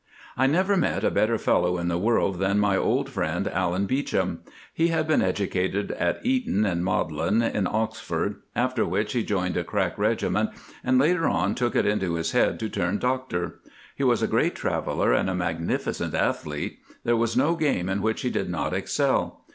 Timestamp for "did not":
18.31-18.73